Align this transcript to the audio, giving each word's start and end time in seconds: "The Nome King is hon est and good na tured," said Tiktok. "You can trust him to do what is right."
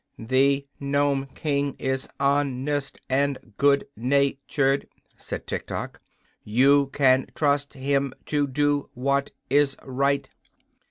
"The 0.17 0.65
Nome 0.79 1.27
King 1.35 1.75
is 1.77 2.09
hon 2.19 2.67
est 2.67 2.99
and 3.07 3.37
good 3.57 3.85
na 3.95 4.29
tured," 4.49 4.87
said 5.15 5.45
Tiktok. 5.45 6.01
"You 6.43 6.87
can 6.87 7.27
trust 7.35 7.75
him 7.75 8.11
to 8.25 8.47
do 8.47 8.89
what 8.95 9.29
is 9.51 9.77
right." 9.85 10.27